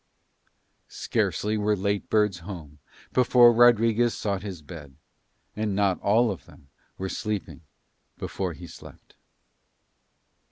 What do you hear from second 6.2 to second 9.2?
of them were sleeping before he slept.